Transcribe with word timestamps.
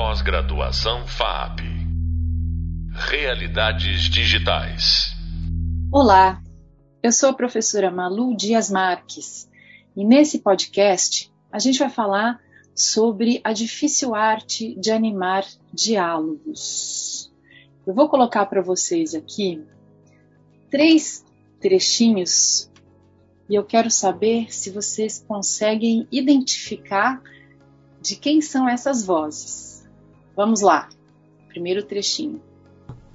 Pós-graduação 0.00 1.08
FAP. 1.08 1.58
Realidades 3.10 4.02
digitais. 4.02 5.12
Olá, 5.92 6.40
eu 7.02 7.10
sou 7.10 7.30
a 7.30 7.34
professora 7.34 7.90
Malu 7.90 8.36
Dias 8.36 8.70
Marques 8.70 9.50
e 9.96 10.04
nesse 10.04 10.38
podcast 10.38 11.32
a 11.50 11.58
gente 11.58 11.80
vai 11.80 11.90
falar 11.90 12.40
sobre 12.76 13.40
a 13.42 13.52
difícil 13.52 14.14
arte 14.14 14.78
de 14.78 14.92
animar 14.92 15.44
diálogos. 15.74 17.32
Eu 17.84 17.92
vou 17.92 18.08
colocar 18.08 18.46
para 18.46 18.62
vocês 18.62 19.16
aqui 19.16 19.66
três 20.70 21.24
trechinhos 21.60 22.70
e 23.50 23.56
eu 23.56 23.64
quero 23.64 23.90
saber 23.90 24.54
se 24.54 24.70
vocês 24.70 25.24
conseguem 25.26 26.06
identificar 26.12 27.20
de 28.00 28.14
quem 28.14 28.40
são 28.40 28.68
essas 28.68 29.04
vozes. 29.04 29.77
Vamos 30.38 30.60
lá. 30.60 30.88
Primeiro 31.48 31.82
trechinho. 31.82 32.40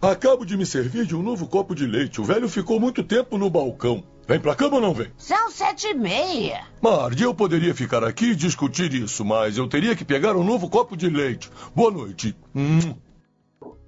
Acabo 0.01 0.45
de 0.45 0.57
me 0.57 0.65
servir 0.65 1.05
de 1.05 1.15
um 1.15 1.23
novo 1.23 1.47
copo 1.47 1.73
de 1.73 1.87
leite. 1.87 2.19
O 2.19 2.25
velho 2.25 2.49
ficou 2.49 2.81
muito 2.81 3.01
tempo 3.01 3.37
no 3.37 3.49
balcão. 3.49 4.03
Vem 4.27 4.41
pra 4.41 4.53
cama 4.53 4.75
ou 4.75 4.81
não 4.81 4.93
vem? 4.93 5.09
São 5.17 5.49
sete 5.49 5.87
e 5.87 5.93
meia. 5.93 6.65
Marge, 6.81 7.23
eu 7.23 7.33
poderia 7.33 7.73
ficar 7.73 8.03
aqui 8.03 8.31
e 8.31 8.35
discutir 8.35 8.93
isso, 8.93 9.23
mas 9.23 9.57
eu 9.57 9.69
teria 9.69 9.95
que 9.95 10.03
pegar 10.03 10.35
um 10.35 10.43
novo 10.43 10.69
copo 10.69 10.97
de 10.97 11.09
leite. 11.09 11.49
Boa 11.73 11.91
noite. 11.91 12.35
Hum. 12.53 12.93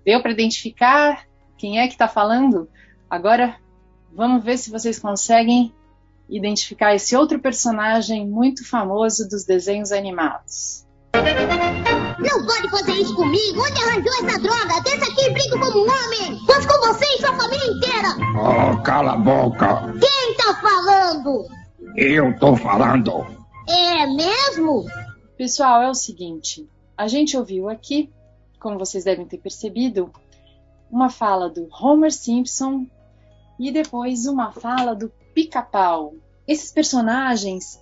Deu 0.05 0.21
para 0.21 0.31
identificar 0.31 1.25
quem 1.57 1.81
é 1.81 1.87
que 1.87 1.93
está 1.93 2.07
falando? 2.07 2.69
Agora 3.09 3.57
vamos 4.13 4.45
ver 4.45 4.57
se 4.57 4.71
vocês 4.71 4.97
conseguem 4.97 5.73
identificar 6.29 6.95
esse 6.95 7.17
outro 7.17 7.37
personagem 7.37 8.25
muito 8.25 8.65
famoso 8.65 9.27
dos 9.27 9.43
desenhos 9.43 9.91
animados. 9.91 10.85
Não 12.25 12.45
pode 12.45 12.69
fazer 12.69 12.93
isso 12.93 13.15
comigo! 13.15 13.61
Onde 13.61 13.83
arranjou 13.83 14.13
essa 14.13 14.39
droga? 14.39 14.81
Desça 14.81 15.11
aqui 15.11 15.25
e 15.25 15.29
brinco 15.31 15.59
como 15.59 15.79
um 15.79 15.89
homem! 15.89 16.45
Posso 16.45 16.67
com 16.67 16.87
você 16.87 17.05
e 17.05 17.19
sua 17.19 17.35
família 17.35 17.67
inteira! 17.67 18.09
Oh, 18.35 18.81
cala 18.81 19.13
a 19.13 19.17
boca! 19.17 19.93
Quem 19.99 20.33
tá 20.35 20.55
falando? 20.55 21.47
Eu 21.95 22.37
tô 22.39 22.55
falando! 22.55 23.25
É 23.67 24.07
mesmo? 24.07 24.85
Pessoal, 25.37 25.81
é 25.83 25.89
o 25.89 25.93
seguinte: 25.93 26.67
a 26.97 27.07
gente 27.07 27.37
ouviu 27.37 27.69
aqui, 27.69 28.11
como 28.59 28.79
vocês 28.79 29.03
devem 29.03 29.25
ter 29.25 29.37
percebido, 29.37 30.11
uma 30.89 31.09
fala 31.09 31.49
do 31.49 31.67
Homer 31.71 32.11
Simpson 32.11 32.87
e 33.59 33.71
depois 33.71 34.25
uma 34.25 34.51
fala 34.51 34.95
do 34.95 35.11
Pica-Pau. 35.33 36.13
Esses 36.47 36.71
personagens 36.71 37.79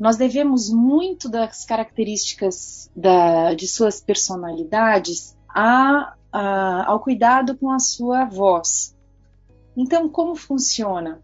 nós 0.00 0.16
devemos 0.16 0.70
muito 0.70 1.28
das 1.28 1.66
características 1.66 2.90
da, 2.96 3.52
de 3.52 3.68
suas 3.68 4.00
personalidades 4.00 5.36
a, 5.46 6.14
a, 6.32 6.90
ao 6.90 7.00
cuidado 7.00 7.54
com 7.58 7.70
a 7.70 7.78
sua 7.78 8.24
voz. 8.24 8.96
Então, 9.76 10.08
como 10.08 10.34
funciona? 10.34 11.22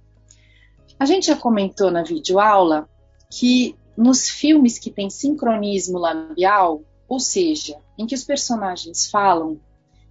A 1.00 1.06
gente 1.06 1.28
já 1.28 1.36
comentou 1.36 1.90
na 1.90 2.02
videoaula 2.02 2.86
que 3.30 3.74
nos 3.96 4.28
filmes 4.28 4.78
que 4.78 4.90
tem 4.90 5.08
sincronismo 5.08 5.96
labial, 5.98 6.82
ou 7.08 7.18
seja, 7.18 7.78
em 7.96 8.06
que 8.06 8.14
os 8.14 8.24
personagens 8.24 9.10
falam, 9.10 9.58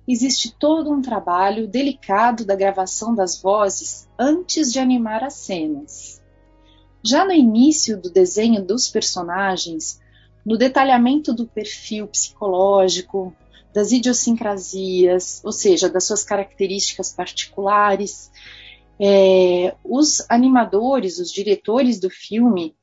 existe 0.08 0.56
todo 0.58 0.92
um 0.92 1.04
trabalho 1.04 1.68
delicado 1.68 2.44
da 2.44 2.56
gravação 2.56 3.14
das 3.14 3.40
vozes 3.40 4.10
antes 4.18 4.74
de 4.74 4.80
animar 4.80 5.24
as 5.24 5.36
cenas. 5.36 6.25
Já 7.06 7.24
no 7.24 7.32
início 7.32 8.02
do 8.02 8.10
desenho 8.10 8.64
dos 8.66 8.90
personagens, 8.90 10.02
no 10.44 10.58
detalhamento 10.58 11.34
do 11.34 11.46
perfil 11.46 12.08
psicológico, 12.08 13.36
das 13.72 13.92
idiosincrasias, 13.92 15.42
ou 15.44 15.52
seja, 15.52 15.88
das 15.88 16.06
suas 16.06 16.24
características 16.24 17.12
particulares, 17.14 18.32
é, 19.00 19.76
os 19.84 20.26
animadores, 20.30 21.20
os 21.20 21.32
diretores 21.32 22.00
do 22.00 22.10
filme, 22.10 22.74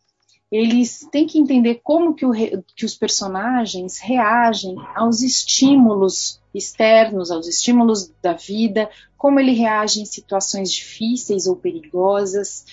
eles 0.53 1.09
têm 1.11 1.27
que 1.27 1.39
entender 1.39 1.81
como 1.83 2.15
que, 2.15 2.27
o, 2.27 2.33
que, 2.77 2.85
os 2.85 2.95
personagens 2.95 3.99
reagem 3.99 4.77
aos 4.95 5.23
estímulos 5.23 6.41
externos, 6.55 7.31
aos 7.31 7.49
estímulos 7.49 8.13
da 8.23 8.35
vida, 8.35 8.91
como 9.17 9.41
ele 9.41 9.53
reage 9.53 10.01
em 10.01 10.05
situações 10.05 10.71
difíceis 10.71 11.47
ou 11.47 11.57
perigosas 11.57 12.67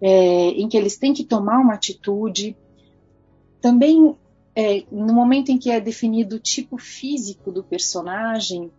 é, 0.00 0.48
em 0.50 0.68
que 0.68 0.76
eles 0.76 0.96
têm 0.96 1.12
que 1.12 1.24
tomar 1.24 1.58
uma 1.58 1.74
atitude. 1.74 2.56
Também, 3.60 4.16
é, 4.54 4.84
no 4.90 5.12
momento 5.12 5.50
em 5.50 5.58
que 5.58 5.70
é 5.70 5.80
definido 5.80 6.36
o 6.36 6.40
tipo 6.40 6.78
físico 6.78 7.52
do 7.52 7.62
personagem, 7.62 8.70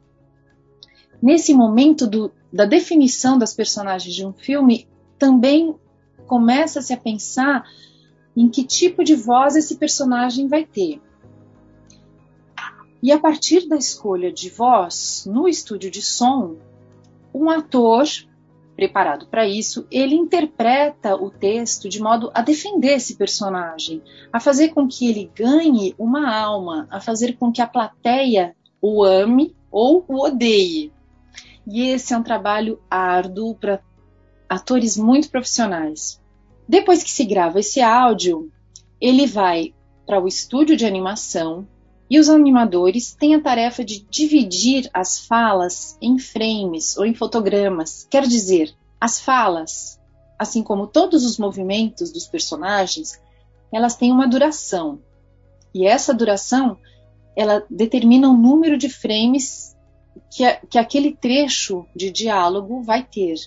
nesse 1.22 1.54
momento 1.54 2.08
do, 2.08 2.32
da 2.52 2.66
definição 2.66 3.38
das 3.38 3.54
personagens 3.54 4.16
de 4.16 4.26
um 4.26 4.34
filme, 4.34 4.88
também 5.18 5.76
começa-se 6.26 6.94
a 6.94 6.98
pensar 6.98 7.64
em 8.36 8.50
que 8.50 8.64
tipo 8.64 9.04
de 9.04 9.16
voz 9.16 9.56
esse 9.56 9.76
personagem 9.76 10.48
vai 10.48 10.66
ter. 10.66 11.02
E 13.04 13.12
a 13.12 13.20
partir 13.20 13.68
da 13.68 13.76
escolha 13.76 14.32
de 14.32 14.50
voz 14.50 15.28
no 15.28 15.48
estúdio 15.48 15.90
de 15.90 16.02
som, 16.02 16.56
um 17.34 17.50
ator 17.50 18.06
preparado 18.82 19.28
para 19.28 19.48
isso, 19.48 19.86
ele 19.92 20.16
interpreta 20.16 21.16
o 21.16 21.30
texto 21.30 21.88
de 21.88 22.02
modo 22.02 22.32
a 22.34 22.42
defender 22.42 22.94
esse 22.94 23.16
personagem, 23.16 24.02
a 24.34 24.40
fazer 24.40 24.70
com 24.70 24.88
que 24.88 25.08
ele 25.08 25.30
ganhe 25.36 25.94
uma 26.00 26.36
alma, 26.36 26.88
a 26.90 27.00
fazer 27.00 27.34
com 27.34 27.52
que 27.52 27.62
a 27.62 27.68
plateia 27.68 28.56
o 28.82 29.04
ame 29.04 29.56
ou 29.70 30.04
o 30.08 30.26
odeie. 30.26 30.92
E 31.68 31.90
esse 31.90 32.12
é 32.12 32.18
um 32.18 32.24
trabalho 32.24 32.82
árduo 32.90 33.54
para 33.54 33.84
atores 34.50 34.98
muito 34.98 35.30
profissionais. 35.30 36.20
Depois 36.68 37.04
que 37.04 37.12
se 37.12 37.24
grava 37.24 37.60
esse 37.60 37.82
áudio, 37.82 38.52
ele 39.00 39.28
vai 39.28 39.76
para 40.08 40.20
o 40.20 40.28
estúdio 40.28 40.76
de 40.76 40.88
animação, 40.88 41.68
e 42.12 42.20
os 42.20 42.28
animadores 42.28 43.16
têm 43.16 43.36
a 43.36 43.42
tarefa 43.42 43.86
de 43.86 44.06
dividir 44.10 44.90
as 44.94 45.26
falas 45.26 45.98
em 46.02 46.20
frames 46.20 46.98
ou 46.98 47.06
em 47.06 47.14
fotogramas. 47.14 48.06
Quer 48.10 48.28
dizer, 48.28 48.76
as 49.00 49.22
falas, 49.22 49.98
assim 50.38 50.62
como 50.62 50.88
todos 50.88 51.24
os 51.24 51.38
movimentos 51.38 52.12
dos 52.12 52.28
personagens, 52.28 53.18
elas 53.72 53.96
têm 53.96 54.12
uma 54.12 54.28
duração. 54.28 55.00
E 55.74 55.88
essa 55.88 56.14
duração, 56.14 56.78
ela 57.34 57.66
determina 57.70 58.28
o 58.28 58.36
número 58.36 58.78
de 58.78 58.90
frames 58.90 59.74
que, 60.30 60.44
a, 60.44 60.58
que 60.58 60.78
aquele 60.78 61.16
trecho 61.16 61.86
de 61.96 62.12
diálogo 62.12 62.84
vai 62.84 63.06
ter. 63.06 63.38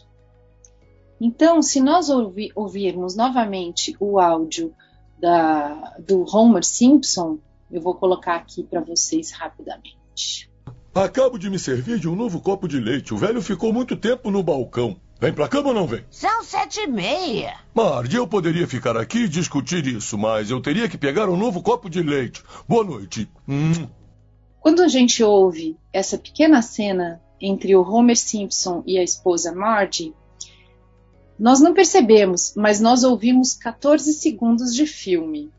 Então, 1.21 1.61
se 1.61 1.83
nós 1.83 2.09
ouvi, 2.09 2.51
ouvirmos 2.57 3.15
novamente 3.15 3.95
o 4.01 4.19
áudio 4.19 4.75
da, 5.21 5.99
do 5.99 6.25
Homer 6.35 6.65
Simpson, 6.65 7.39
eu 7.75 7.81
vou 7.81 7.95
colocar 7.95 8.37
aqui 8.37 8.63
para 8.63 8.81
vocês 8.81 9.33
rapidamente. 9.33 10.49
Acabo 10.95 11.37
de 11.37 11.51
me 11.51 11.59
servir 11.59 11.99
de 11.99 12.09
um 12.09 12.15
novo 12.15 12.41
copo 12.41 12.69
de 12.69 12.79
leite. 12.79 13.13
O 13.13 13.17
velho 13.17 13.43
ficou 13.43 13.73
muito 13.73 13.97
tempo 13.97 14.31
no 14.31 14.45
balcão. 14.45 14.97
Vem 15.21 15.33
pra 15.33 15.49
cama 15.49 15.69
ou 15.69 15.75
não 15.75 15.87
vem? 15.87 16.05
São 16.09 16.45
sete 16.45 16.81
e 16.81 16.87
meia. 16.87 17.57
Marge, 17.75 18.17
eu 18.17 18.29
poderia 18.29 18.69
ficar 18.69 18.97
aqui 18.97 19.25
e 19.25 19.29
discutir 19.29 19.85
isso, 19.87 20.17
mas 20.17 20.51
eu 20.51 20.61
teria 20.61 20.89
que 20.89 20.97
pegar 20.97 21.29
um 21.29 21.37
novo 21.37 21.63
copo 21.63 21.91
de 21.91 22.01
leite. 22.01 22.45
Boa 22.69 22.85
noite. 22.85 23.29
Hum. 23.49 23.89
Quando 24.61 24.83
a 24.83 24.89
gente 24.89 25.23
ouve 25.23 25.77
essa 25.93 26.17
pequena 26.17 26.63
cena 26.63 27.21
entre 27.41 27.75
o 27.75 27.83
Homer 27.83 28.17
Simpson 28.17 28.85
e 28.87 28.97
a 28.97 29.03
esposa 29.03 29.53
Marge, 29.53 30.15
nós 31.37 31.61
não 31.61 31.75
percebemos, 31.75 32.55
mas 32.57 32.81
nós 32.81 33.03
ouvimos 33.03 33.55
14 33.55 34.13
segundos 34.13 34.73
de 34.73 34.87
filme. 34.87 35.51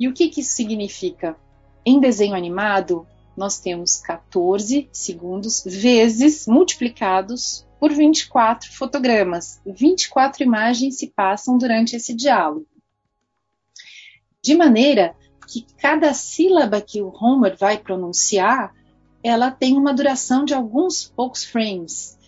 E 0.00 0.08
o 0.08 0.14
que, 0.14 0.30
que 0.30 0.40
isso 0.40 0.56
significa? 0.56 1.36
Em 1.84 2.00
desenho 2.00 2.34
animado, 2.34 3.06
nós 3.36 3.58
temos 3.58 3.98
14 3.98 4.88
segundos 4.90 5.62
vezes 5.62 6.46
multiplicados 6.46 7.66
por 7.78 7.92
24 7.92 8.72
fotogramas. 8.72 9.60
24 9.66 10.42
imagens 10.42 10.96
se 10.96 11.08
passam 11.08 11.58
durante 11.58 11.94
esse 11.94 12.14
diálogo. 12.14 12.66
De 14.42 14.54
maneira 14.54 15.14
que 15.46 15.66
cada 15.76 16.14
sílaba 16.14 16.80
que 16.80 17.02
o 17.02 17.12
Homer 17.14 17.54
vai 17.58 17.76
pronunciar, 17.76 18.72
ela 19.22 19.50
tem 19.50 19.76
uma 19.76 19.92
duração 19.92 20.46
de 20.46 20.54
alguns 20.54 21.04
poucos 21.04 21.44
frames. 21.44 22.18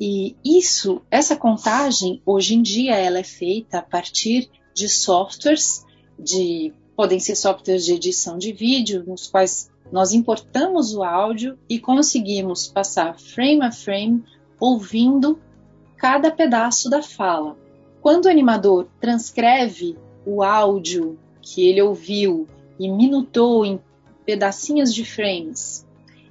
E 0.00 0.36
isso, 0.44 1.02
essa 1.08 1.36
contagem, 1.36 2.20
hoje 2.26 2.56
em 2.56 2.62
dia, 2.62 2.96
ela 2.96 3.20
é 3.20 3.24
feita 3.24 3.78
a 3.78 3.82
partir 3.82 4.50
de 4.74 4.88
softwares 4.88 5.86
de 6.18 6.74
podem 6.96 7.20
ser 7.20 7.36
softwares 7.36 7.84
de 7.84 7.92
edição 7.92 8.38
de 8.38 8.52
vídeo, 8.52 9.04
nos 9.06 9.28
quais 9.28 9.70
nós 9.92 10.12
importamos 10.12 10.94
o 10.94 11.02
áudio 11.02 11.58
e 11.68 11.78
conseguimos 11.78 12.66
passar 12.66 13.18
frame 13.18 13.62
a 13.62 13.70
frame 13.70 14.24
ouvindo 14.58 15.38
cada 15.96 16.30
pedaço 16.30 16.88
da 16.88 17.02
fala. 17.02 17.56
Quando 18.00 18.24
o 18.24 18.30
animador 18.30 18.88
transcreve 19.00 19.96
o 20.24 20.42
áudio 20.42 21.18
que 21.42 21.68
ele 21.68 21.82
ouviu 21.82 22.48
e 22.78 22.90
minutou 22.90 23.64
em 23.64 23.78
pedacinhos 24.24 24.92
de 24.92 25.04
frames, 25.04 25.86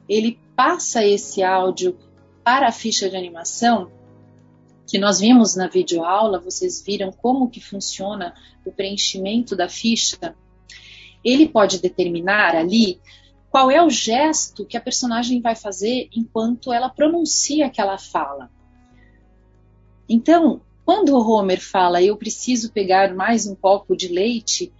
ele 0.09 0.39
passa 0.55 1.05
esse 1.05 1.43
áudio 1.43 1.97
para 2.43 2.67
a 2.67 2.71
ficha 2.71 3.09
de 3.09 3.15
animação, 3.15 3.89
que 4.87 4.99
nós 4.99 5.19
vimos 5.19 5.55
na 5.55 5.67
videoaula, 5.67 6.39
vocês 6.39 6.83
viram 6.83 7.11
como 7.11 7.49
que 7.49 7.59
funciona 7.59 8.35
o 8.63 8.71
preenchimento 8.71 9.55
da 9.55 9.67
ficha, 9.67 10.35
ele 11.25 11.49
pode 11.49 11.81
determinar 11.81 12.55
ali 12.55 13.01
qual 13.49 13.71
é 13.71 13.81
o 13.81 13.89
gesto 13.89 14.65
que 14.65 14.77
a 14.77 14.81
personagem 14.81 15.41
vai 15.41 15.55
fazer 15.55 16.07
enquanto 16.15 16.71
ela 16.71 16.89
pronuncia 16.89 17.65
aquela 17.65 17.97
fala. 17.97 18.51
Então, 20.07 20.61
quando 20.85 21.15
o 21.15 21.27
Homer 21.27 21.59
fala 21.59 22.01
eu 22.01 22.15
preciso 22.15 22.71
pegar 22.71 23.15
mais 23.15 23.47
um 23.47 23.55
copo 23.55 23.95
de 23.95 24.07
leite, 24.07 24.71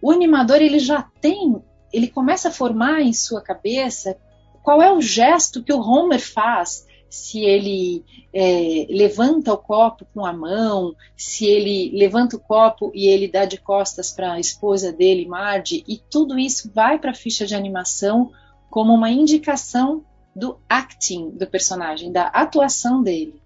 o 0.00 0.10
animador 0.10 0.62
ele 0.62 0.78
já 0.78 1.02
tem, 1.20 1.62
ele 1.92 2.08
começa 2.08 2.48
a 2.48 2.52
formar 2.52 3.02
em 3.02 3.12
sua 3.12 3.42
cabeça 3.42 4.16
qual 4.62 4.80
é 4.80 4.90
o 4.90 5.00
gesto 5.00 5.62
que 5.62 5.72
o 5.72 5.80
Homer 5.80 6.20
faz 6.20 6.86
se 7.12 7.40
ele 7.40 8.02
é, 8.32 8.86
levanta 8.88 9.52
o 9.52 9.58
copo 9.58 10.06
com 10.14 10.24
a 10.24 10.32
mão, 10.32 10.96
se 11.14 11.44
ele 11.44 11.90
levanta 11.94 12.36
o 12.36 12.40
copo 12.40 12.90
e 12.94 13.06
ele 13.06 13.28
dá 13.28 13.44
de 13.44 13.58
costas 13.58 14.10
para 14.10 14.32
a 14.32 14.40
esposa 14.40 14.90
dele, 14.90 15.26
Marge, 15.26 15.84
e 15.86 15.98
tudo 15.98 16.38
isso 16.38 16.70
vai 16.74 16.98
para 16.98 17.10
a 17.10 17.14
ficha 17.14 17.44
de 17.44 17.54
animação 17.54 18.32
como 18.70 18.94
uma 18.94 19.10
indicação 19.10 20.02
do 20.34 20.58
acting 20.66 21.32
do 21.32 21.46
personagem, 21.46 22.10
da 22.10 22.28
atuação 22.28 23.02
dele. 23.02 23.42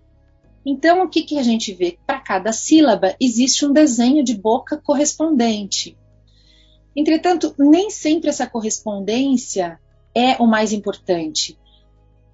Então, 0.65 1.03
o 1.03 1.09
que, 1.09 1.25
que 1.25 1.37
a 1.37 1.43
gente 1.43 1.75
vê? 1.75 1.99
Para 2.07 2.21
cada 2.21 2.53
sílaba 2.53 3.17
existe 3.21 3.67
um 3.67 3.73
desenho 3.73 4.23
de 4.23 4.37
boca 4.37 4.77
correspondente. 4.77 5.99
Entretanto, 6.95 7.53
nem 7.59 7.91
sempre 7.91 8.31
essa 8.31 8.47
correspondência 8.47 9.81
é 10.15 10.41
o 10.41 10.47
mais 10.47 10.73
importante. 10.73 11.59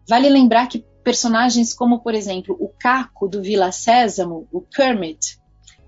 Vale 0.06 0.28
lembrar 0.28 0.66
que 0.66 0.84
personagens 1.02 1.74
como, 1.74 2.00
por 2.00 2.14
exemplo, 2.14 2.56
o 2.58 2.68
Caco 2.68 3.28
do 3.28 3.42
Vila 3.42 3.72
Sésamo, 3.72 4.46
o 4.52 4.60
Kermit, 4.60 5.38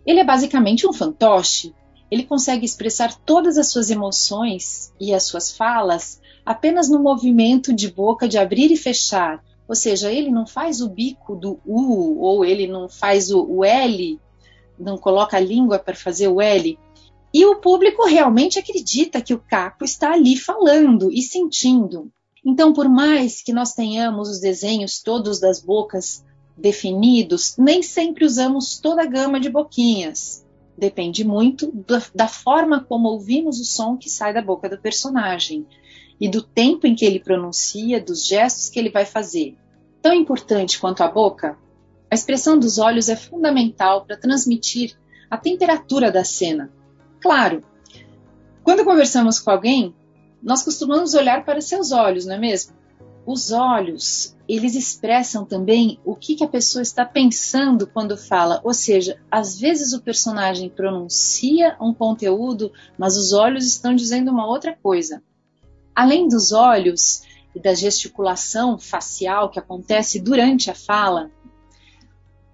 ele 0.06 0.20
é 0.20 0.24
basicamente 0.24 0.86
um 0.86 0.92
fantoche. 0.92 1.74
Ele 2.10 2.24
consegue 2.24 2.64
expressar 2.64 3.14
todas 3.24 3.56
as 3.56 3.68
suas 3.70 3.90
emoções 3.90 4.92
e 5.00 5.14
as 5.14 5.24
suas 5.24 5.56
falas 5.56 6.20
apenas 6.44 6.88
no 6.88 7.02
movimento 7.02 7.72
de 7.72 7.90
boca 7.90 8.28
de 8.28 8.38
abrir 8.38 8.70
e 8.70 8.76
fechar. 8.76 9.42
Ou 9.66 9.74
seja, 9.74 10.12
ele 10.12 10.30
não 10.30 10.46
faz 10.46 10.82
o 10.82 10.88
bico 10.88 11.34
do 11.34 11.58
U, 11.64 12.20
ou 12.20 12.44
ele 12.44 12.66
não 12.66 12.88
faz 12.88 13.30
o, 13.30 13.42
o 13.42 13.64
L, 13.64 14.20
não 14.78 14.98
coloca 14.98 15.38
a 15.38 15.40
língua 15.40 15.78
para 15.78 15.96
fazer 15.96 16.28
o 16.28 16.40
L. 16.40 16.78
E 17.32 17.46
o 17.46 17.56
público 17.56 18.06
realmente 18.06 18.58
acredita 18.58 19.22
que 19.22 19.32
o 19.32 19.40
Caco 19.40 19.84
está 19.84 20.12
ali 20.12 20.36
falando 20.36 21.10
e 21.10 21.22
sentindo. 21.22 22.12
Então, 22.44 22.72
por 22.72 22.88
mais 22.88 23.42
que 23.42 23.52
nós 23.52 23.72
tenhamos 23.72 24.28
os 24.28 24.40
desenhos 24.40 25.00
todos 25.02 25.40
das 25.40 25.60
bocas 25.60 26.24
definidos, 26.56 27.56
nem 27.58 27.82
sempre 27.82 28.24
usamos 28.24 28.78
toda 28.78 29.02
a 29.02 29.06
gama 29.06 29.40
de 29.40 29.48
boquinhas. 29.48 30.44
Depende 30.76 31.24
muito 31.24 31.70
da, 31.72 32.02
da 32.14 32.28
forma 32.28 32.84
como 32.84 33.08
ouvimos 33.08 33.60
o 33.60 33.64
som 33.64 33.96
que 33.96 34.10
sai 34.10 34.34
da 34.34 34.42
boca 34.42 34.68
do 34.68 34.78
personagem 34.78 35.66
e 36.20 36.28
do 36.28 36.42
tempo 36.42 36.86
em 36.86 36.94
que 36.94 37.04
ele 37.04 37.18
pronuncia, 37.18 38.00
dos 38.00 38.26
gestos 38.26 38.68
que 38.68 38.78
ele 38.78 38.90
vai 38.90 39.06
fazer. 39.06 39.56
Tão 40.02 40.12
importante 40.12 40.78
quanto 40.78 41.02
a 41.02 41.08
boca, 41.08 41.58
a 42.10 42.14
expressão 42.14 42.58
dos 42.58 42.78
olhos 42.78 43.08
é 43.08 43.16
fundamental 43.16 44.04
para 44.04 44.16
transmitir 44.16 44.96
a 45.30 45.36
temperatura 45.36 46.12
da 46.12 46.22
cena, 46.22 46.70
Claro, 47.24 47.64
quando 48.62 48.84
conversamos 48.84 49.38
com 49.38 49.50
alguém, 49.50 49.94
nós 50.44 50.62
costumamos 50.62 51.14
olhar 51.14 51.44
para 51.44 51.60
seus 51.60 51.90
olhos, 51.90 52.26
não 52.26 52.34
é 52.34 52.38
mesmo? 52.38 52.74
Os 53.26 53.50
olhos, 53.50 54.36
eles 54.46 54.74
expressam 54.74 55.46
também 55.46 55.98
o 56.04 56.14
que, 56.14 56.34
que 56.34 56.44
a 56.44 56.48
pessoa 56.48 56.82
está 56.82 57.06
pensando 57.06 57.86
quando 57.86 58.18
fala. 58.18 58.60
Ou 58.62 58.74
seja, 58.74 59.18
às 59.30 59.58
vezes 59.58 59.94
o 59.94 60.02
personagem 60.02 60.68
pronuncia 60.68 61.74
um 61.80 61.94
conteúdo, 61.94 62.70
mas 62.98 63.16
os 63.16 63.32
olhos 63.32 63.66
estão 63.66 63.94
dizendo 63.94 64.30
uma 64.30 64.46
outra 64.46 64.76
coisa. 64.76 65.22
Além 65.94 66.28
dos 66.28 66.52
olhos 66.52 67.22
e 67.54 67.60
da 67.60 67.72
gesticulação 67.72 68.78
facial 68.78 69.48
que 69.48 69.58
acontece 69.58 70.20
durante 70.20 70.70
a 70.70 70.74
fala, 70.74 71.30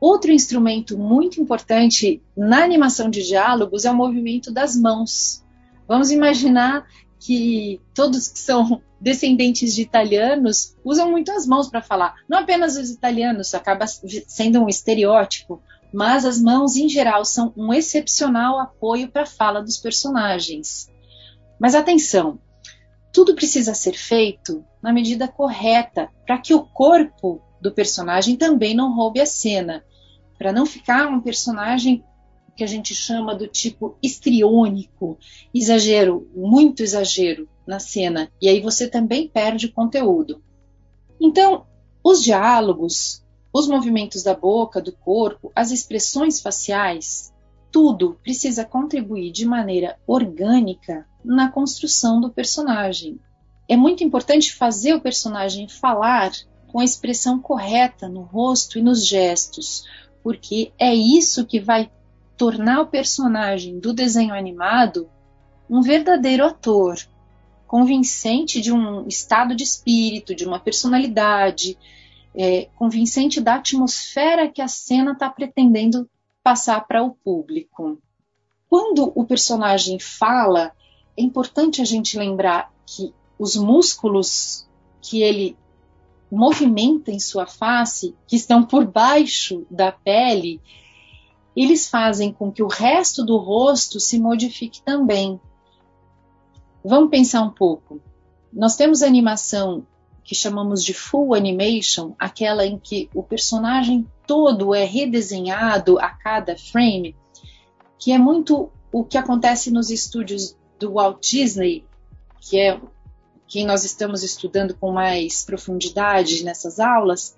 Outro 0.01 0.33
instrumento 0.33 0.97
muito 0.97 1.43
importante 1.43 2.23
na 2.35 2.65
animação 2.65 3.11
de 3.11 3.23
diálogos 3.23 3.85
é 3.85 3.91
o 3.91 3.95
movimento 3.95 4.51
das 4.51 4.75
mãos. 4.75 5.45
Vamos 5.87 6.11
imaginar 6.11 6.87
que 7.21 7.81
todos 7.95 8.29
que 8.29 8.39
são 8.39 8.83
descendentes 8.99 9.75
de 9.75 9.83
italianos 9.83 10.75
usam 10.83 11.11
muito 11.11 11.31
as 11.31 11.47
mãos 11.47 11.69
para 11.69 11.83
falar. 11.83 12.17
Não 12.29 12.39
apenas 12.39 12.77
os 12.77 12.91
italianos, 12.91 13.55
acaba 13.55 13.87
sendo 13.87 14.61
um 14.61 14.69
estereótipo, 14.69 15.63
mas 15.93 16.25
as 16.25 16.41
mãos 16.41 16.77
em 16.77 16.89
geral 16.89 17.25
são 17.25 17.53
um 17.57 17.73
excepcional 17.73 18.59
apoio 18.59 19.09
para 19.09 19.23
a 19.23 19.27
fala 19.27 19.63
dos 19.63 19.77
personagens. 19.77 20.89
Mas 21.59 21.75
atenção, 21.75 22.39
tudo 23.13 23.35
precisa 23.35 23.75
ser 23.75 23.93
feito 23.93 24.65
na 24.83 24.93
medida 24.93 25.29
correta 25.29 26.09
para 26.27 26.39
que 26.39 26.55
o 26.55 26.65
corpo 26.65 27.43
do 27.61 27.71
personagem 27.71 28.37
também 28.37 28.75
não 28.75 28.95
roube 28.95 29.21
a 29.21 29.27
cena 29.27 29.85
para 30.39 30.53
não 30.53 30.65
ficar 30.65 31.07
um 31.09 31.21
personagem 31.21 32.03
que 32.61 32.65
a 32.65 32.67
gente 32.67 32.95
chama 32.95 33.35
do 33.35 33.47
tipo 33.47 33.97
histriônico, 34.03 35.17
exagero, 35.55 36.31
muito 36.37 36.83
exagero 36.83 37.49
na 37.67 37.81
cena, 37.81 38.31
e 38.39 38.51
aí 38.51 38.61
você 38.61 38.87
também 38.87 39.27
perde 39.27 39.69
conteúdo. 39.69 40.43
Então, 41.19 41.65
os 42.05 42.23
diálogos, 42.23 43.25
os 43.51 43.67
movimentos 43.67 44.23
da 44.23 44.35
boca, 44.35 44.79
do 44.79 44.93
corpo, 44.93 45.51
as 45.57 45.71
expressões 45.71 46.39
faciais, 46.39 47.33
tudo 47.73 48.19
precisa 48.23 48.63
contribuir 48.63 49.33
de 49.33 49.47
maneira 49.47 49.99
orgânica 50.07 51.07
na 51.25 51.51
construção 51.51 52.21
do 52.21 52.29
personagem. 52.29 53.19
É 53.67 53.75
muito 53.75 54.05
importante 54.05 54.53
fazer 54.53 54.93
o 54.93 55.01
personagem 55.01 55.67
falar 55.67 56.31
com 56.69 56.79
a 56.79 56.85
expressão 56.85 57.41
correta 57.41 58.07
no 58.07 58.21
rosto 58.21 58.79
e 58.79 58.83
nos 58.83 59.07
gestos, 59.07 59.87
porque 60.23 60.73
é 60.79 60.95
isso 60.95 61.47
que 61.47 61.59
vai 61.59 61.91
tornar 62.41 62.81
o 62.81 62.87
personagem 62.87 63.79
do 63.79 63.93
desenho 63.93 64.33
animado 64.33 65.11
um 65.69 65.83
verdadeiro 65.83 66.43
ator, 66.43 66.97
convincente 67.67 68.63
de 68.63 68.73
um 68.73 69.07
estado 69.07 69.55
de 69.55 69.63
espírito, 69.63 70.35
de 70.35 70.47
uma 70.47 70.59
personalidade, 70.59 71.77
é, 72.35 72.71
convincente 72.77 73.43
da 73.43 73.57
atmosfera 73.57 74.49
que 74.49 74.63
a 74.63 74.69
cena 74.69 75.13
está 75.13 75.29
pretendendo 75.29 76.09
passar 76.43 76.81
para 76.87 77.03
o 77.03 77.11
público. 77.11 78.01
Quando 78.71 79.13
o 79.15 79.23
personagem 79.27 80.01
fala, 80.01 80.73
é 81.19 81.23
importante 81.23 81.83
a 81.83 81.85
gente 81.85 82.17
lembrar 82.17 82.73
que 82.87 83.13
os 83.39 83.55
músculos 83.55 84.67
que 85.03 85.21
ele 85.21 85.59
movimenta 86.33 87.13
em 87.13 87.21
sua 87.21 87.45
face, 87.45 88.15
que 88.27 88.37
estão 88.37 88.65
por 88.65 88.87
baixo 88.87 89.67
da 89.71 89.93
pele, 89.93 90.59
eles 91.57 91.89
fazem 91.89 92.33
com 92.33 92.51
que 92.51 92.63
o 92.63 92.69
resto 92.69 93.25
do 93.25 93.37
rosto 93.37 93.99
se 93.99 94.19
modifique 94.19 94.83
também. 94.83 95.41
Vamos 96.85 97.11
pensar 97.11 97.43
um 97.43 97.51
pouco. 97.51 98.01
Nós 98.53 98.77
temos 98.77 99.03
animação 99.03 99.87
que 100.25 100.35
chamamos 100.35 100.85
de 100.85 100.95
full 100.95 101.35
animation, 101.35 102.15
aquela 102.19 102.65
em 102.65 102.79
que 102.79 103.11
o 103.15 103.23
personagem 103.23 104.07
todo 104.27 104.75
é 104.75 104.85
redesenhado 104.85 105.99
a 105.99 106.09
cada 106.09 106.57
frame, 106.57 107.17
que 107.99 108.13
é 108.13 108.19
muito 108.19 108.71
o 108.93 109.05
que 109.05 109.19
acontece 109.19 109.71
nos 109.71 109.91
estúdios 109.91 110.57
do 110.79 110.93
Walt 110.93 111.21
Disney, 111.21 111.85
que 112.41 112.59
é 112.59 112.81
quem 113.47 113.67
nós 113.67 113.85
estamos 113.85 114.23
estudando 114.23 114.75
com 114.75 114.93
mais 114.93 115.45
profundidade 115.45 116.45
nessas 116.45 116.79
aulas, 116.79 117.37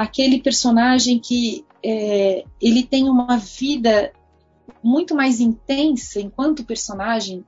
aquele 0.00 0.40
personagem 0.40 1.18
que 1.18 1.62
é, 1.84 2.42
ele 2.58 2.82
tem 2.84 3.06
uma 3.06 3.36
vida 3.36 4.10
muito 4.82 5.14
mais 5.14 5.40
intensa 5.40 6.18
enquanto 6.18 6.64
personagem 6.64 7.44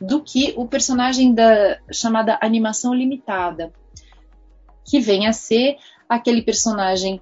do 0.00 0.22
que 0.22 0.54
o 0.56 0.66
personagem 0.66 1.34
da 1.34 1.78
chamada 1.92 2.38
animação 2.40 2.94
limitada, 2.94 3.74
que 4.86 5.00
vem 5.00 5.26
a 5.26 5.34
ser 5.34 5.76
aquele 6.08 6.40
personagem 6.40 7.20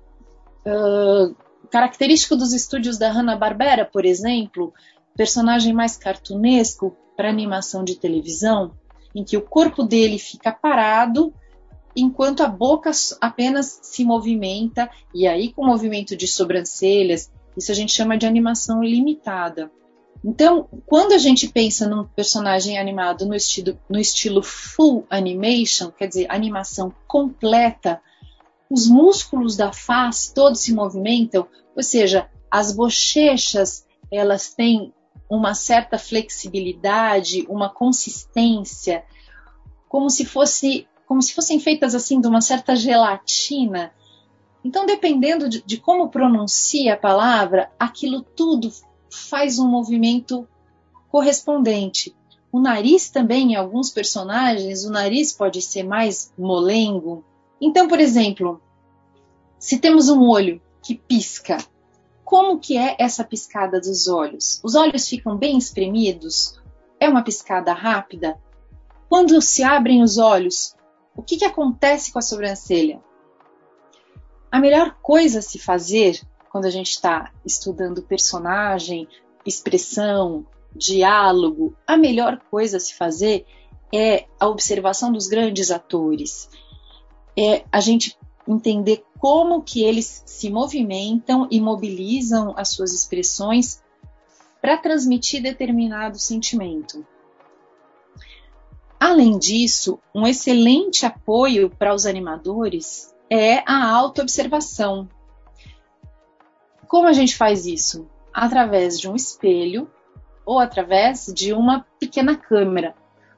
uh, 0.65 1.35
característico 1.69 2.37
dos 2.37 2.53
estúdios 2.53 2.97
da 2.97 3.11
Hanna-Barbera, 3.11 3.85
por 3.85 4.05
exemplo, 4.05 4.73
personagem 5.17 5.73
mais 5.73 5.97
cartunesco 5.97 6.97
para 7.17 7.29
animação 7.29 7.83
de 7.83 7.97
televisão, 7.97 8.73
em 9.13 9.25
que 9.25 9.37
o 9.37 9.43
corpo 9.43 9.83
dele 9.83 10.17
fica 10.17 10.53
parado 10.53 11.35
enquanto 11.95 12.43
a 12.43 12.49
boca 12.49 12.91
apenas 13.21 13.81
se 13.83 14.05
movimenta, 14.05 14.91
e 15.15 15.27
aí 15.27 15.53
com 15.53 15.63
o 15.63 15.67
movimento 15.67 16.17
de 16.17 16.27
sobrancelhas, 16.27 17.31
isso 17.57 17.73
a 17.73 17.75
gente 17.75 17.93
chama 17.93 18.17
de 18.17 18.27
animação 18.27 18.83
limitada. 18.83 19.71
Então, 20.25 20.69
quando 20.87 21.13
a 21.13 21.19
gente 21.19 21.49
pensa 21.49 21.89
num 21.89 22.05
personagem 22.05 22.79
animado 22.79 23.25
no 23.25 23.35
estilo, 23.35 23.79
no 23.89 23.99
estilo 23.99 24.43
full 24.43 25.07
animation, 25.09 25.91
quer 25.91 26.09
dizer, 26.09 26.27
animação 26.29 26.93
completa, 27.09 28.01
os 28.69 28.87
músculos 28.87 29.57
da 29.57 29.73
face 29.73 30.33
todos 30.35 30.61
se 30.61 30.75
movimentam, 30.75 31.47
ou 31.75 31.83
seja, 31.83 32.29
as 32.51 32.73
bochechas 32.73 33.87
elas 34.11 34.53
têm 34.53 34.93
uma 35.29 35.55
certa 35.55 35.97
flexibilidade, 35.97 37.47
uma 37.49 37.69
consistência, 37.69 39.05
como 39.89 40.11
se 40.11 40.25
fosse 40.25 40.87
como 41.11 41.21
se 41.21 41.35
fossem 41.35 41.59
feitas 41.59 41.93
assim 41.93 42.21
de 42.21 42.29
uma 42.29 42.41
certa 42.41 42.77
gelatina. 42.77 43.93
Então, 44.65 44.87
dependendo 44.87 45.49
de, 45.49 45.61
de 45.61 45.77
como 45.77 46.09
pronuncia 46.09 46.95
a 46.95 46.97
palavra, 46.97 47.69
aquilo 47.77 48.23
tudo 48.23 48.71
faz 49.11 49.59
um 49.59 49.67
movimento 49.67 50.47
correspondente. 51.11 52.15
O 52.53 52.61
nariz 52.61 53.11
também, 53.11 53.55
em 53.55 53.57
alguns 53.57 53.91
personagens, 53.91 54.85
o 54.85 54.93
nariz 54.93 55.33
pode 55.33 55.61
ser 55.61 55.83
mais 55.83 56.33
molengo. 56.39 57.25
Então, 57.61 57.89
por 57.89 57.99
exemplo, 57.99 58.63
se 59.59 59.81
temos 59.81 60.09
um 60.09 60.23
olho 60.29 60.63
que 60.81 60.95
pisca, 60.95 61.59
como 62.25 62.61
que 62.61 62.79
é 62.79 62.95
essa 63.01 63.25
piscada 63.25 63.81
dos 63.81 64.07
olhos? 64.07 64.61
Os 64.63 64.77
olhos 64.77 65.09
ficam 65.09 65.37
bem 65.37 65.59
espremidos? 65.59 66.57
É 67.01 67.09
uma 67.09 67.25
piscada 67.25 67.73
rápida? 67.73 68.39
Quando 69.09 69.43
se 69.43 69.65
abrem 69.65 70.05
os 70.05 70.17
olhos, 70.17 70.79
o 71.21 71.23
que, 71.23 71.37
que 71.37 71.45
acontece 71.45 72.11
com 72.11 72.19
a 72.19 72.23
sobrancelha? 72.23 72.99
A 74.51 74.59
melhor 74.59 74.97
coisa 75.03 75.41
a 75.41 75.43
se 75.43 75.59
fazer 75.59 76.19
quando 76.51 76.65
a 76.65 76.71
gente 76.71 76.93
está 76.93 77.31
estudando 77.45 78.03
personagem, 78.03 79.07
expressão, 79.45 80.47
diálogo, 80.75 81.77
a 81.87 81.99
melhor 81.99 82.41
coisa 82.51 82.79
a 82.79 82.81
se 82.81 82.95
fazer 82.95 83.45
é 83.93 84.25
a 84.41 84.49
observação 84.49 85.13
dos 85.13 85.29
grandes 85.29 85.71
atores. 85.71 86.49
É 87.37 87.65
a 87.71 87.81
gente 87.81 88.17
entender 88.49 89.05
como 89.19 89.63
que 89.63 89.85
eles 89.85 90.23
se 90.25 90.49
movimentam 90.49 91.47
e 91.51 91.61
mobilizam 91.61 92.55
as 92.57 92.71
suas 92.71 92.95
expressões 92.95 93.83
para 94.63 94.79
transmitir 94.79 95.43
determinado 95.43 96.19
sentimento. 96.19 97.07
Além 99.01 99.39
disso, 99.39 99.99
um 100.15 100.27
excelente 100.27 101.07
apoio 101.07 101.71
para 101.71 101.95
os 101.95 102.05
animadores 102.05 103.15
é 103.31 103.63
a 103.67 103.89
autoobservação, 103.89 105.09
como 106.91 107.07
a 107.07 107.13
gente 107.13 107.37
faz 107.37 107.67
isso? 107.67 108.11
Através 108.35 108.99
de 108.99 109.09
um 109.09 109.15
espelho 109.15 109.89
ou 110.45 110.59
através 110.59 111.33
de 111.33 111.53
uma 111.53 111.87
pequena 112.01 112.37
câmera. 112.37 112.97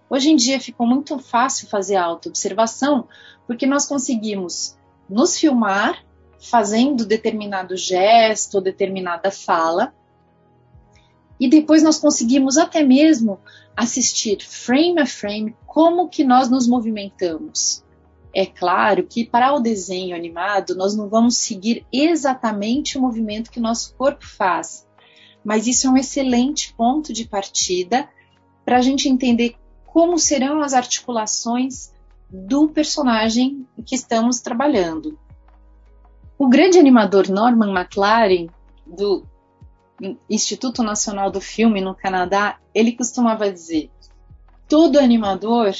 Hoje 0.08 0.30
em 0.30 0.36
dia 0.36 0.58
ficou 0.58 0.86
muito 0.86 1.18
fácil 1.18 1.68
fazer 1.68 1.96
autoobservação 1.96 3.06
porque 3.46 3.66
nós 3.66 3.84
conseguimos 3.84 4.78
nos 5.06 5.38
filmar 5.38 6.02
fazendo 6.40 7.04
determinado 7.04 7.76
gesto 7.76 8.54
ou 8.54 8.62
determinada 8.62 9.30
fala 9.30 9.94
e 11.42 11.48
depois 11.48 11.82
nós 11.82 11.98
conseguimos 11.98 12.56
até 12.56 12.84
mesmo 12.84 13.40
assistir 13.76 14.38
frame 14.40 15.00
a 15.00 15.06
frame 15.06 15.56
como 15.66 16.08
que 16.08 16.22
nós 16.22 16.48
nos 16.48 16.68
movimentamos. 16.68 17.82
É 18.32 18.46
claro 18.46 19.04
que 19.04 19.24
para 19.24 19.52
o 19.52 19.58
desenho 19.58 20.14
animado 20.14 20.76
nós 20.76 20.96
não 20.96 21.08
vamos 21.08 21.38
seguir 21.38 21.84
exatamente 21.92 22.96
o 22.96 23.00
movimento 23.00 23.50
que 23.50 23.58
o 23.58 23.62
nosso 23.62 23.92
corpo 23.96 24.24
faz, 24.24 24.86
mas 25.44 25.66
isso 25.66 25.88
é 25.88 25.90
um 25.90 25.96
excelente 25.96 26.72
ponto 26.74 27.12
de 27.12 27.26
partida 27.26 28.08
para 28.64 28.78
a 28.78 28.80
gente 28.80 29.08
entender 29.08 29.56
como 29.84 30.20
serão 30.20 30.62
as 30.62 30.72
articulações 30.72 31.92
do 32.30 32.68
personagem 32.68 33.66
que 33.84 33.96
estamos 33.96 34.40
trabalhando. 34.40 35.18
O 36.38 36.48
grande 36.48 36.78
animador 36.78 37.28
Norman 37.28 37.74
McLaren, 37.76 38.46
do 38.86 39.26
Instituto 40.28 40.82
Nacional 40.82 41.30
do 41.30 41.40
Filme 41.40 41.80
no 41.80 41.94
Canadá, 41.94 42.58
ele 42.74 42.92
costumava 42.92 43.50
dizer: 43.50 43.90
todo 44.68 44.98
animador 44.98 45.74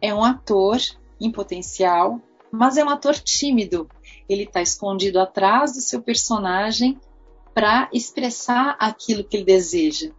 é 0.00 0.14
um 0.14 0.24
ator 0.24 0.78
em 1.20 1.30
potencial, 1.30 2.20
mas 2.50 2.76
é 2.76 2.84
um 2.84 2.90
ator 2.90 3.14
tímido. 3.14 3.88
Ele 4.28 4.44
está 4.44 4.62
escondido 4.62 5.20
atrás 5.20 5.72
do 5.72 5.80
seu 5.80 6.00
personagem 6.02 6.98
para 7.52 7.88
expressar 7.92 8.76
aquilo 8.80 9.24
que 9.24 9.36
ele 9.36 9.44
deseja. 9.44 10.10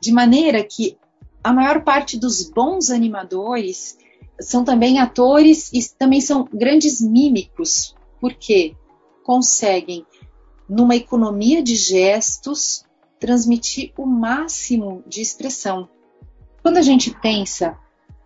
De 0.00 0.12
maneira 0.12 0.62
que 0.64 0.98
a 1.42 1.52
maior 1.52 1.82
parte 1.82 2.18
dos 2.18 2.50
bons 2.50 2.90
animadores 2.90 3.98
são 4.40 4.64
também 4.64 4.98
atores 4.98 5.70
e 5.72 5.80
também 5.96 6.20
são 6.20 6.48
grandes 6.52 7.00
mímicos, 7.00 7.94
porque 8.20 8.74
conseguem, 9.22 10.04
numa 10.70 10.94
economia 10.94 11.60
de 11.60 11.74
gestos, 11.74 12.84
transmitir 13.18 13.92
o 13.98 14.06
máximo 14.06 15.02
de 15.04 15.20
expressão. 15.20 15.88
Quando 16.62 16.76
a 16.76 16.82
gente 16.82 17.10
pensa 17.10 17.76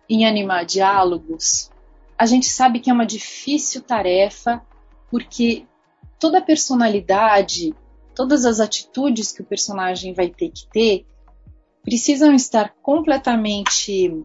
em 0.07 0.27
animar 0.27 0.63
diálogos, 0.63 1.71
a 2.15 2.27
gente 2.27 2.47
sabe 2.47 2.79
que 2.79 2.91
é 2.91 2.93
uma 2.93 3.05
difícil 3.05 3.81
tarefa, 3.81 4.61
porque 5.09 5.65
toda 6.19 6.37
a 6.37 6.41
personalidade, 6.41 7.73
todas 8.13 8.45
as 8.45 8.59
atitudes 8.59 9.31
que 9.31 9.41
o 9.41 9.45
personagem 9.45 10.13
vai 10.13 10.29
ter 10.29 10.51
que 10.51 10.67
ter, 10.67 11.05
precisam 11.81 12.31
estar 12.31 12.75
completamente 12.79 14.23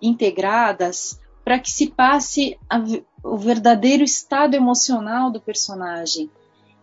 integradas 0.00 1.20
para 1.44 1.58
que 1.58 1.70
se 1.70 1.90
passe 1.90 2.58
a, 2.70 2.82
o 3.22 3.36
verdadeiro 3.36 4.02
estado 4.02 4.54
emocional 4.54 5.30
do 5.30 5.40
personagem. 5.40 6.30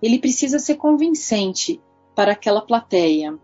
Ele 0.02 0.20
precisa 0.20 0.60
ser 0.60 0.76
convincente 0.76 1.82
para 2.16 2.34
aquela 2.34 2.62
plateia. 2.62 3.38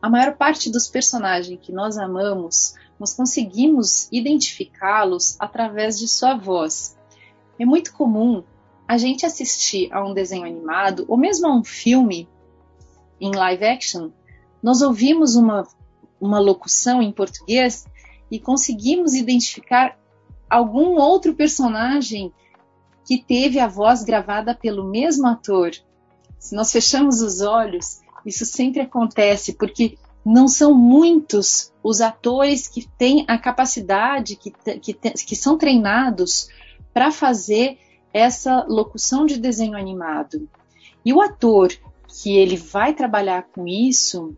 A 0.00 0.08
maior 0.08 0.36
parte 0.36 0.70
dos 0.70 0.88
personagens 0.88 1.58
que 1.60 1.72
nós 1.72 1.98
amamos 1.98 2.74
nós 2.98 3.14
conseguimos 3.14 4.08
identificá-los 4.10 5.36
através 5.38 5.98
de 5.98 6.08
sua 6.08 6.34
voz. 6.34 6.96
É 7.58 7.64
muito 7.64 7.92
comum 7.92 8.42
a 8.86 8.98
gente 8.98 9.24
assistir 9.24 9.92
a 9.92 10.04
um 10.04 10.14
desenho 10.14 10.46
animado 10.46 11.04
ou 11.06 11.16
mesmo 11.16 11.46
a 11.46 11.54
um 11.54 11.62
filme 11.62 12.28
em 13.20 13.34
live 13.34 13.64
action, 13.64 14.10
nós 14.62 14.80
ouvimos 14.80 15.36
uma, 15.36 15.66
uma 16.20 16.38
locução 16.38 17.02
em 17.02 17.12
português 17.12 17.86
e 18.30 18.38
conseguimos 18.38 19.14
identificar 19.14 19.98
algum 20.48 20.96
outro 20.96 21.34
personagem 21.34 22.32
que 23.04 23.22
teve 23.22 23.58
a 23.58 23.68
voz 23.68 24.02
gravada 24.02 24.54
pelo 24.54 24.84
mesmo 24.84 25.26
ator. 25.26 25.72
Se 26.38 26.54
nós 26.54 26.70
fechamos 26.70 27.20
os 27.20 27.40
olhos, 27.40 28.00
isso 28.24 28.44
sempre 28.44 28.80
acontece, 28.80 29.54
porque 29.54 29.98
não 30.24 30.46
são 30.48 30.74
muitos 30.74 31.72
os 31.82 32.00
atores 32.00 32.68
que 32.68 32.86
têm 32.98 33.24
a 33.26 33.38
capacidade, 33.38 34.36
que, 34.36 34.50
que, 34.80 34.92
que 34.92 35.36
são 35.36 35.56
treinados 35.56 36.48
para 36.92 37.10
fazer 37.10 37.78
essa 38.12 38.64
locução 38.68 39.26
de 39.26 39.38
desenho 39.38 39.76
animado. 39.76 40.48
E 41.04 41.12
o 41.12 41.20
ator 41.20 41.72
que 42.06 42.36
ele 42.36 42.56
vai 42.56 42.94
trabalhar 42.94 43.44
com 43.54 43.66
isso, 43.66 44.36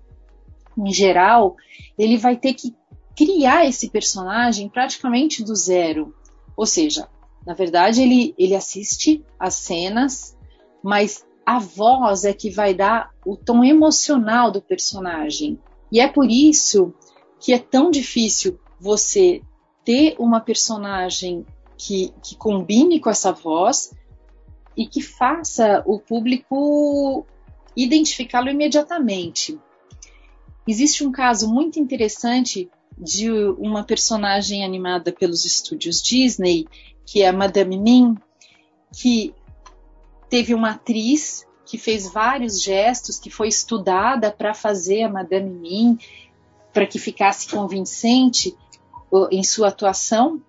em 0.76 0.92
geral, 0.92 1.56
ele 1.98 2.16
vai 2.16 2.36
ter 2.36 2.54
que 2.54 2.74
criar 3.16 3.66
esse 3.66 3.88
personagem 3.90 4.68
praticamente 4.68 5.42
do 5.42 5.54
zero. 5.54 6.14
Ou 6.56 6.66
seja, 6.66 7.08
na 7.46 7.54
verdade, 7.54 8.02
ele, 8.02 8.34
ele 8.38 8.54
assiste 8.54 9.24
as 9.38 9.54
cenas, 9.54 10.36
mas 10.82 11.24
a 11.44 11.58
voz 11.58 12.24
é 12.24 12.32
que 12.32 12.50
vai 12.50 12.74
dar 12.74 13.10
o 13.24 13.36
tom 13.36 13.64
emocional 13.64 14.50
do 14.50 14.62
personagem. 14.62 15.58
E 15.90 16.00
é 16.00 16.08
por 16.08 16.30
isso 16.30 16.94
que 17.40 17.52
é 17.52 17.58
tão 17.58 17.90
difícil 17.90 18.58
você 18.78 19.42
ter 19.84 20.14
uma 20.18 20.40
personagem 20.40 21.44
que, 21.76 22.12
que 22.22 22.36
combine 22.36 23.00
com 23.00 23.10
essa 23.10 23.32
voz 23.32 23.92
e 24.76 24.86
que 24.86 25.00
faça 25.00 25.82
o 25.86 25.98
público 25.98 27.26
identificá-lo 27.74 28.48
imediatamente. 28.48 29.58
Existe 30.66 31.04
um 31.04 31.10
caso 31.10 31.52
muito 31.52 31.80
interessante 31.80 32.70
de 32.96 33.30
uma 33.30 33.82
personagem 33.82 34.64
animada 34.64 35.10
pelos 35.10 35.44
estúdios 35.44 36.02
Disney, 36.02 36.66
que 37.04 37.22
é 37.22 37.28
a 37.28 37.32
Madame 37.32 37.78
Mim, 37.78 38.14
que 38.94 39.34
teve 40.30 40.54
uma 40.54 40.70
atriz 40.70 41.44
que 41.66 41.76
fez 41.76 42.08
vários 42.10 42.62
gestos, 42.62 43.18
que 43.18 43.28
foi 43.28 43.48
estudada 43.48 44.30
para 44.30 44.54
fazer 44.54 45.02
a 45.02 45.08
Madame 45.08 45.50
Mim, 45.50 45.98
para 46.72 46.86
que 46.86 46.98
ficasse 46.98 47.48
convincente 47.48 48.56
em 49.30 49.42
sua 49.42 49.68
atuação, 49.68 50.40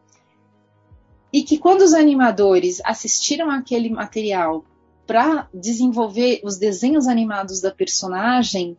e 1.33 1.43
que 1.43 1.57
quando 1.57 1.81
os 1.81 1.93
animadores 1.93 2.79
assistiram 2.83 3.49
aquele 3.49 3.89
material 3.89 4.63
para 5.07 5.47
desenvolver 5.53 6.41
os 6.43 6.57
desenhos 6.57 7.07
animados 7.07 7.59
da 7.59 7.71
personagem, 7.71 8.77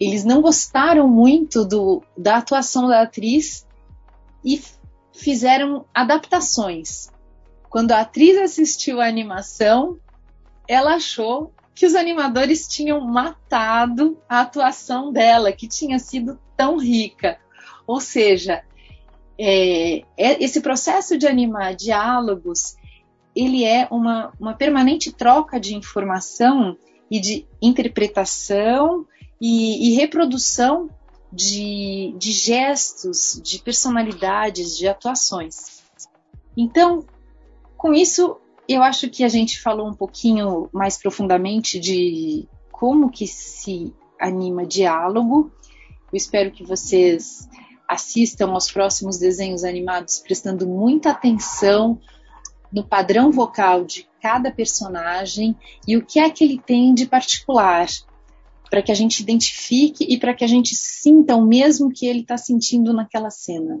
eles 0.00 0.24
não 0.24 0.40
gostaram 0.40 1.06
muito 1.06 1.64
do, 1.64 2.02
da 2.16 2.38
atuação 2.38 2.88
da 2.88 3.02
atriz 3.02 3.66
e 4.44 4.62
fizeram 5.12 5.84
adaptações. 5.92 7.10
Quando 7.68 7.92
a 7.92 8.00
atriz 8.00 8.38
assistiu 8.38 9.00
a 9.00 9.06
animação, 9.06 9.98
ela 10.68 10.94
achou 10.94 11.52
que 11.74 11.84
os 11.84 11.94
animadores 11.94 12.68
tinham 12.68 13.00
matado 13.00 14.18
a 14.28 14.40
atuação 14.40 15.12
dela, 15.12 15.52
que 15.52 15.66
tinha 15.66 15.98
sido 15.98 16.38
tão 16.56 16.78
rica. 16.78 17.38
Ou 17.86 18.00
seja, 18.00 18.62
é, 19.38 19.98
é, 20.16 20.42
esse 20.44 20.60
processo 20.60 21.18
de 21.18 21.26
animar 21.26 21.74
diálogos, 21.74 22.76
ele 23.34 23.64
é 23.64 23.88
uma, 23.90 24.32
uma 24.38 24.54
permanente 24.54 25.10
troca 25.10 25.58
de 25.58 25.74
informação 25.74 26.76
e 27.10 27.20
de 27.20 27.46
interpretação 27.60 29.04
e, 29.40 29.88
e 29.88 29.94
reprodução 29.96 30.88
de, 31.32 32.14
de 32.16 32.30
gestos, 32.30 33.40
de 33.42 33.58
personalidades, 33.58 34.76
de 34.76 34.86
atuações. 34.86 35.82
Então, 36.56 37.04
com 37.76 37.92
isso, 37.92 38.36
eu 38.68 38.82
acho 38.82 39.08
que 39.10 39.24
a 39.24 39.28
gente 39.28 39.60
falou 39.60 39.88
um 39.88 39.94
pouquinho 39.94 40.68
mais 40.72 40.96
profundamente 40.96 41.78
de 41.78 42.48
como 42.72 43.10
que 43.10 43.26
se 43.26 43.94
anima 44.20 44.66
diálogo. 44.66 45.52
Eu 46.12 46.16
espero 46.16 46.50
que 46.50 46.64
vocês 46.64 47.48
assistam 47.88 48.50
aos 48.52 48.70
próximos 48.70 49.18
desenhos 49.18 49.64
animados 49.64 50.18
prestando 50.18 50.66
muita 50.66 51.10
atenção 51.10 52.00
no 52.72 52.82
padrão 52.82 53.30
vocal 53.30 53.84
de 53.84 54.08
cada 54.20 54.50
personagem 54.50 55.56
e 55.86 55.96
o 55.96 56.04
que 56.04 56.18
é 56.18 56.28
que 56.30 56.42
ele 56.42 56.58
tem 56.58 56.94
de 56.94 57.06
particular, 57.06 57.86
para 58.70 58.82
que 58.82 58.90
a 58.90 58.94
gente 58.94 59.20
identifique 59.20 60.04
e 60.08 60.18
para 60.18 60.34
que 60.34 60.42
a 60.42 60.48
gente 60.48 60.74
sinta 60.74 61.36
o 61.36 61.46
mesmo 61.46 61.92
que 61.92 62.06
ele 62.06 62.20
está 62.20 62.36
sentindo 62.36 62.92
naquela 62.92 63.30
cena. 63.30 63.80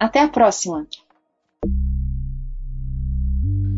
Até 0.00 0.20
a 0.20 0.28
próxima! 0.28 0.86